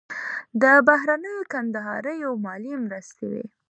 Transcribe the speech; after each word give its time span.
د 0.61 0.63
بهرنیو 0.87 1.49
کندهاریو 1.53 2.29
مالي 2.43 2.73
مرستې 2.85 3.25
وې. 3.31 3.45